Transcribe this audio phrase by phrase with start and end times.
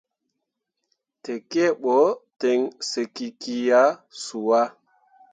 [1.23, 1.97] Tekie ɓo
[2.39, 2.59] ten
[2.89, 4.69] sǝkikki ah zu yah.